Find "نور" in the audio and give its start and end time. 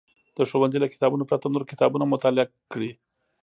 1.53-1.63